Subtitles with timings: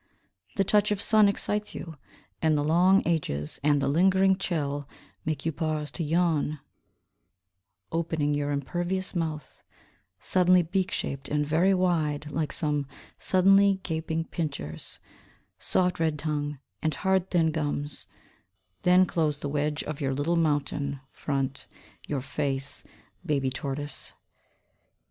[0.55, 1.93] The touch of sun excites you,
[2.41, 4.89] And the long ages, and the lingering chill
[5.25, 6.59] Make you pause to yawn,
[7.91, 9.61] Opening your impervious mouth,
[10.19, 12.87] Suddenly beak shaped, and very wide, like some
[13.19, 14.97] suddenly gaping pincers;
[15.59, 18.07] Soft red tongue, and hard thin gums,
[18.81, 21.67] Then close the wedge of your little mountain front,
[22.07, 22.83] Your face,
[23.23, 24.13] baby tortoise.